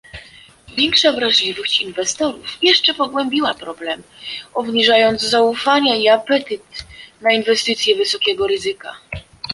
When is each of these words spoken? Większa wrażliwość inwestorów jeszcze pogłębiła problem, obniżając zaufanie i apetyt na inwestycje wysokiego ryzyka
Większa 0.77 1.11
wrażliwość 1.11 1.81
inwestorów 1.81 2.57
jeszcze 2.61 2.93
pogłębiła 2.93 3.53
problem, 3.53 4.03
obniżając 4.53 5.21
zaufanie 5.21 6.01
i 6.01 6.09
apetyt 6.09 6.63
na 7.21 7.31
inwestycje 7.31 7.95
wysokiego 7.95 8.47
ryzyka 8.47 8.95